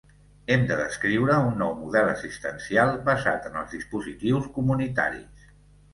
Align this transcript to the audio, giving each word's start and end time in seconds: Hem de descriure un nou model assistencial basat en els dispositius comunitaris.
Hem 0.53 0.61
de 0.71 0.77
descriure 0.79 1.35
un 1.49 1.59
nou 1.63 1.75
model 1.83 2.09
assistencial 2.15 2.97
basat 3.11 3.45
en 3.51 3.61
els 3.63 3.77
dispositius 3.77 4.49
comunitaris. 4.57 5.45